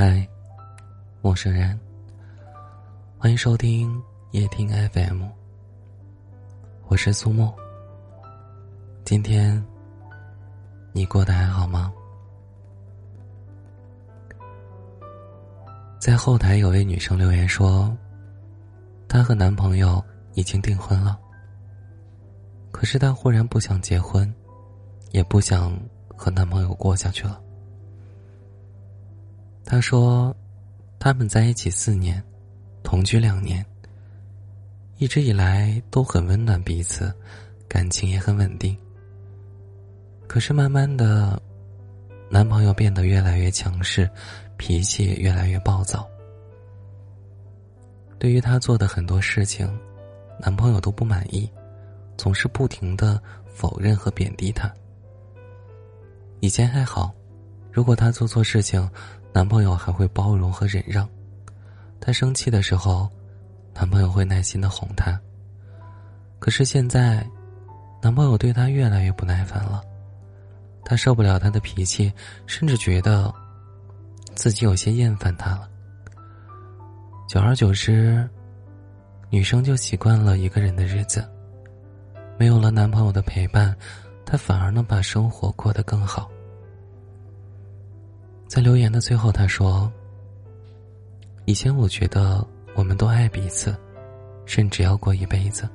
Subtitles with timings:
[0.00, 0.24] 嗨，
[1.20, 1.76] 陌生人，
[3.18, 4.00] 欢迎收听
[4.30, 5.24] 夜听 FM。
[6.86, 7.52] 我是苏木。
[9.04, 9.60] 今天
[10.92, 11.92] 你过得还好吗？
[15.98, 17.92] 在后台有位女生留言说，
[19.08, 20.00] 她和男朋友
[20.34, 21.18] 已经订婚了，
[22.70, 24.32] 可是她忽然不想结婚，
[25.10, 25.76] 也不想
[26.14, 27.42] 和男朋友过下去了。
[29.70, 30.34] 她说，
[30.98, 32.24] 他们在一起四年，
[32.82, 33.62] 同居两年，
[34.96, 37.14] 一直以来都很温暖彼此，
[37.68, 38.74] 感情也很稳定。
[40.26, 41.38] 可是慢慢的，
[42.30, 44.08] 男朋友变得越来越强势，
[44.56, 46.08] 脾气也越来越暴躁。
[48.18, 49.68] 对于她做的很多事情，
[50.40, 51.46] 男朋友都不满意，
[52.16, 54.72] 总是不停的否认和贬低她。
[56.40, 57.12] 以前还好，
[57.70, 58.90] 如果她做错事情。
[59.32, 61.08] 男朋友还会包容和忍让，
[62.00, 63.08] 她生气的时候，
[63.74, 65.18] 男朋友会耐心的哄她。
[66.38, 67.26] 可是现在，
[68.02, 69.82] 男朋友对她越来越不耐烦了，
[70.84, 72.12] 她受不了他的脾气，
[72.46, 73.32] 甚至觉得
[74.34, 75.68] 自己有些厌烦他了。
[77.28, 78.28] 久而久之，
[79.30, 81.22] 女生就习惯了一个人的日子，
[82.38, 83.76] 没有了男朋友的陪伴，
[84.24, 86.30] 她反而能把生活过得更好。
[88.48, 89.92] 在留言的最后，他说
[91.44, 93.76] ：“以前我觉得我们都爱彼此，
[94.46, 95.68] 甚至要过一辈子。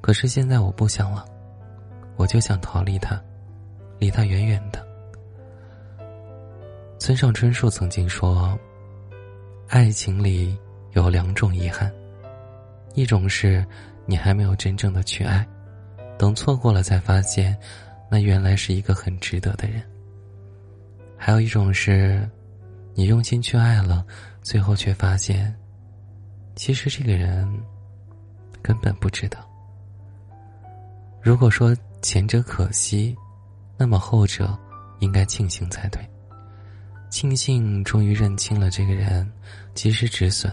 [0.00, 1.24] 可是现在我不想了，
[2.16, 3.22] 我就想逃离他，
[4.00, 4.84] 离他远远的。”
[6.98, 8.58] 村上春树曾经说
[9.70, 10.58] ：“爱情里
[10.94, 11.90] 有两种遗憾，
[12.94, 13.64] 一种是
[14.04, 15.46] 你还没有真正的去爱，
[16.18, 17.56] 等错过了才发现，
[18.10, 19.80] 那原来是一个很值得的人。”
[21.28, 22.26] 还有一种是，
[22.94, 24.02] 你用心去爱了，
[24.40, 25.54] 最后却发现，
[26.56, 27.46] 其实这个人
[28.62, 29.36] 根本不值得。
[31.20, 33.14] 如果说前者可惜，
[33.76, 34.58] 那么后者
[35.00, 36.00] 应该庆幸才对。
[37.10, 39.30] 庆幸终于认清了这个人，
[39.74, 40.50] 及时止损，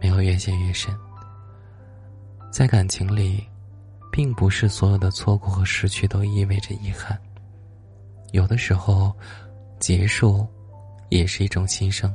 [0.00, 0.92] 没有越陷越深。
[2.50, 3.46] 在感情里，
[4.10, 7.16] 并不是所有的错过和失去都意味着遗憾，
[8.32, 9.14] 有的时候。
[9.86, 10.44] 结束，
[11.10, 12.12] 也是一种新生。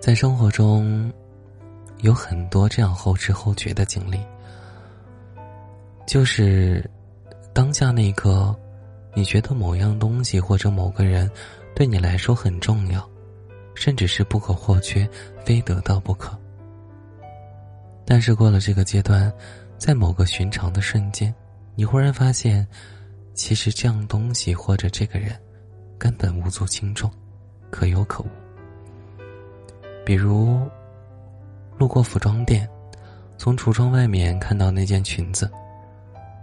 [0.00, 1.12] 在生活中，
[1.98, 4.18] 有很多这样后知后觉的经历，
[6.04, 6.84] 就是
[7.54, 8.52] 当下那一刻，
[9.14, 11.30] 你觉得某样东西或者某个人
[11.72, 13.08] 对你来说很重要，
[13.76, 15.08] 甚至是不可或缺，
[15.44, 16.36] 非得到不可。
[18.04, 19.32] 但是过了这个阶段，
[19.78, 21.32] 在某个寻常的瞬间，
[21.76, 22.66] 你忽然发现。
[23.36, 25.38] 其实这样东西或者这个人，
[25.98, 27.08] 根本无足轻重，
[27.70, 28.28] 可有可无。
[30.06, 30.58] 比如，
[31.76, 32.66] 路过服装店，
[33.36, 35.50] 从橱窗外面看到那件裙子，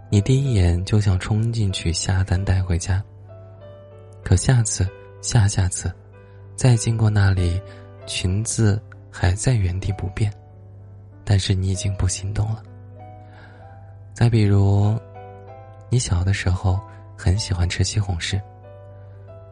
[0.08, 3.02] 你第一眼就想冲进去下单带回家。
[4.22, 4.88] 可下次、
[5.20, 5.92] 下下次，
[6.54, 7.60] 再经过那里，
[8.06, 8.80] 裙子
[9.10, 10.32] 还在原地不变，
[11.24, 12.62] 但是你已经不心动了。
[14.12, 14.96] 再比如。
[15.94, 16.80] 你小的时候
[17.16, 18.42] 很喜欢吃西红柿，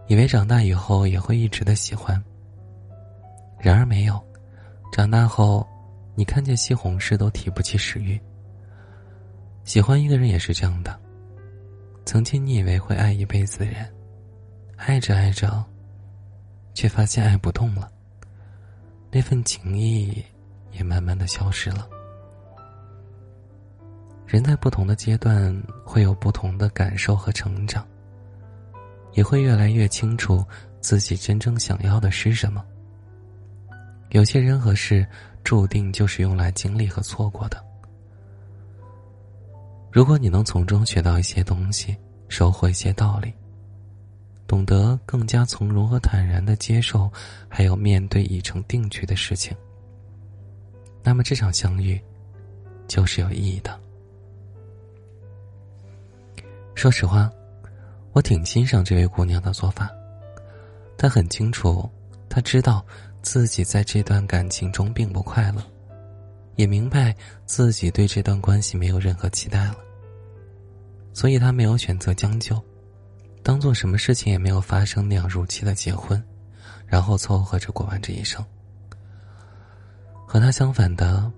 [0.08, 2.20] 以为长大以后也会一直的喜欢。
[3.60, 4.20] 然而没有，
[4.90, 5.64] 长大后，
[6.16, 8.20] 你看见西红柿都提不起食欲。
[9.62, 10.98] 喜欢一个人也是这样的，
[12.04, 13.88] 曾经你以为会爱一辈子的人，
[14.76, 15.64] 爱着爱着，
[16.74, 17.88] 却发现爱不动了，
[19.12, 20.20] 那份情谊
[20.72, 21.88] 也慢慢的消失了。
[24.32, 25.54] 人在不同的阶段
[25.84, 27.86] 会有不同的感受和成长，
[29.12, 30.42] 也会越来越清楚
[30.80, 32.64] 自己真正想要的是什么。
[34.08, 35.06] 有些人和事
[35.44, 37.62] 注定就是用来经历和错过的。
[39.90, 41.94] 如果你能从中学到一些东西，
[42.30, 43.30] 收获一些道理，
[44.46, 47.12] 懂得更加从容和坦然的接受，
[47.50, 49.54] 还有面对已成定局的事情，
[51.02, 52.00] 那么这场相遇
[52.88, 53.78] 就是有意义的。
[56.82, 57.30] 说实话，
[58.10, 59.88] 我挺欣赏这位姑娘的做法。
[60.98, 61.88] 她很清楚，
[62.28, 62.84] 她知道
[63.22, 65.62] 自己在这段感情中并不快乐，
[66.56, 67.14] 也明白
[67.46, 69.76] 自己对这段关系没有任何期待了。
[71.12, 72.60] 所以她没有选择将就，
[73.44, 76.20] 当做什么事情也没有发生那样如期的结婚，
[76.84, 78.44] 然后凑合着过完这一生。
[80.26, 81.30] 和她相反的，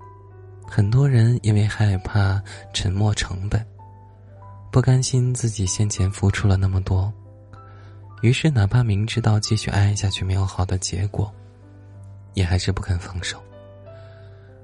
[0.67, 2.43] 很多人因为害怕
[2.73, 3.62] 沉没成本。
[4.74, 7.12] 不甘心自己先前付出了那么多，
[8.22, 11.32] 于是哪怕明知道继续爱下去没有好的结果，
[12.32, 13.40] 也还是不肯放手。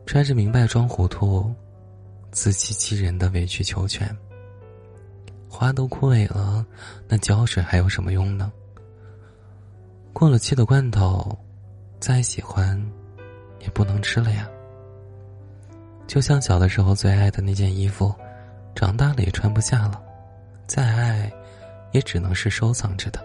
[0.06, 1.54] 揣着明白装糊涂，
[2.32, 4.12] 自欺欺人的委曲求全。
[5.48, 6.66] 花都枯萎了，
[7.06, 8.50] 那浇水还有什么用呢？
[10.12, 11.38] 过了期的罐头，
[12.00, 12.76] 再喜欢，
[13.60, 14.50] 也不能吃了呀。
[16.08, 18.12] 就像小的时候最爱的那件衣服，
[18.80, 20.02] 长大了也穿不下了，
[20.66, 21.30] 再爱，
[21.92, 23.22] 也只能是收藏着的。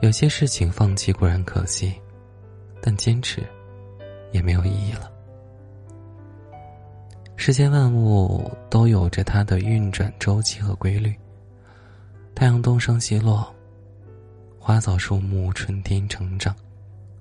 [0.00, 2.00] 有些事情放弃固然可惜，
[2.80, 3.46] 但坚持，
[4.32, 5.12] 也没有意义了。
[7.36, 11.14] 世间万物都有着它的运转周期和规律。
[12.34, 13.54] 太阳东升西落，
[14.58, 16.56] 花草树木春天成长，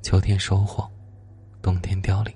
[0.01, 0.89] 秋天收获，
[1.61, 2.33] 冬天凋零。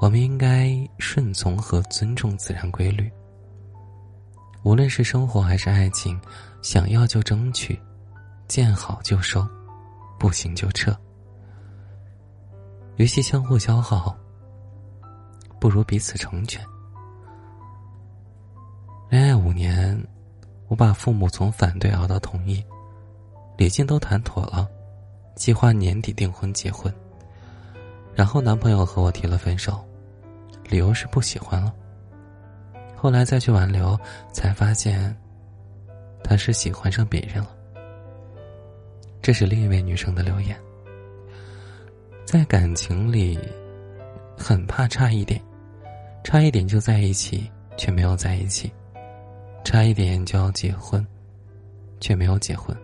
[0.00, 3.10] 我们应该顺从和尊重自然规律。
[4.62, 6.18] 无论是生活还是爱情，
[6.62, 7.78] 想要就争取，
[8.48, 9.46] 见好就收，
[10.18, 10.96] 不行就撤。
[12.96, 14.16] 与其相互消耗。
[15.58, 16.64] 不如彼此成全。
[19.10, 20.02] 恋爱五年，
[20.68, 22.64] 我把父母从反对熬到同意，
[23.58, 24.66] 礼金都谈妥了，
[25.36, 26.90] 计划年底订婚结婚。
[28.14, 29.84] 然后男朋友和我提了分手，
[30.70, 31.74] 理由是不喜欢了。
[32.96, 33.98] 后来再去挽留，
[34.32, 35.14] 才发现
[36.22, 37.50] 他是喜欢上别人了。
[39.20, 40.56] 这是另一位女生的留言。
[42.24, 43.38] 在感情里，
[44.38, 45.40] 很怕差一点。
[46.22, 48.70] 差一点就在一起，却没有在一起；
[49.64, 51.04] 差一点就要结婚，
[51.98, 52.76] 却没有结婚。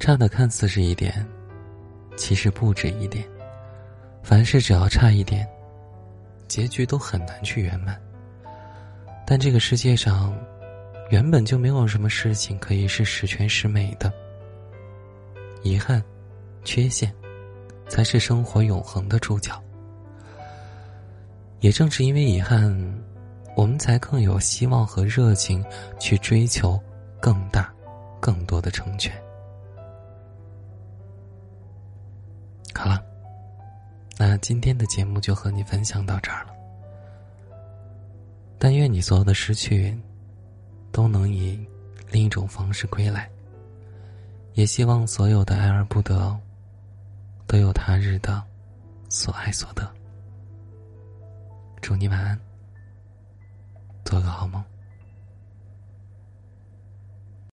[0.00, 1.24] 差的看似是一点，
[2.16, 3.24] 其实不止一点。
[4.22, 5.48] 凡事只要差一点，
[6.46, 8.00] 结局都很难去圆满。
[9.26, 10.34] 但这个世界上，
[11.10, 14.12] 原本就没有什么事情可以是十全十美的。
[15.62, 16.02] 遗憾、
[16.64, 17.12] 缺陷，
[17.88, 19.52] 才是生活永恒的主角。
[21.60, 22.72] 也正是因为遗憾，
[23.56, 25.64] 我们才更有希望和热情
[25.98, 26.80] 去追求
[27.20, 27.72] 更大、
[28.20, 29.12] 更多的成全。
[34.30, 36.54] 那今天的节目就和你分享到这儿了。
[38.60, 40.00] 但愿你所有的失去，
[40.92, 41.58] 都能以
[42.12, 43.28] 另一种方式归来。
[44.52, 46.38] 也希望所有的爱而不得，
[47.48, 48.40] 都有他日的
[49.08, 49.92] 所爱所得。
[51.80, 52.38] 祝你晚安，
[54.04, 54.62] 做个好梦。